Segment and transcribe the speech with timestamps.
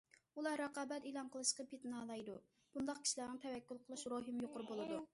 [0.41, 2.39] ئۇلار رىقابەت ئېلان قىلىشقا پېتىنالايدۇ،
[2.79, 5.05] بۇنداق كىشىلەرنىڭ تەۋەككۈل قىلىش روھىمۇ يۇقىرى بولىدۇ.